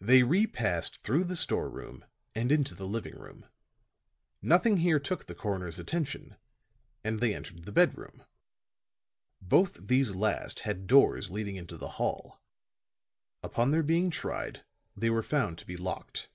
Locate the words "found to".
15.22-15.64